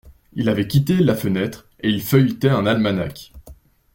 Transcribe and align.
Il 0.33 0.49
avait 0.49 0.65
quitté 0.67 0.97
la 0.97 1.13
fenêtre, 1.15 1.67
et 1.79 1.89
il 1.91 2.01
feuilletait 2.01 2.49
un 2.49 2.65
almanach. 2.65 3.31